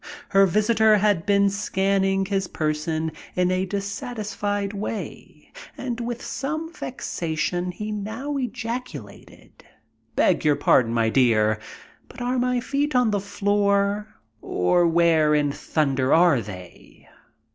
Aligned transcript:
Her 0.29 0.47
visitor 0.47 0.97
had 0.97 1.27
been 1.27 1.47
scanning 1.51 2.25
his 2.25 2.47
person 2.47 3.11
in 3.35 3.51
a 3.51 3.67
dissatisfied 3.67 4.73
way, 4.73 5.51
and 5.77 5.99
with 5.99 6.23
some 6.23 6.73
vexation 6.73 7.71
he 7.71 7.91
now 7.91 8.35
ejaculated: 8.37 9.63
"Beg 10.15 10.43
your 10.43 10.55
pardon, 10.55 10.91
my 10.91 11.09
dear, 11.09 11.59
but 12.07 12.19
are 12.19 12.39
my 12.39 12.59
feet 12.59 12.95
on 12.95 13.11
the 13.11 13.19
floor, 13.19 14.07
or 14.41 14.87
where 14.87 15.35
in 15.35 15.51
thunder 15.51 16.11
are 16.15 16.41
they?" 16.41 17.07